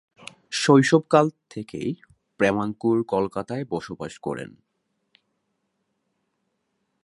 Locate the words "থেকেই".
1.49-1.89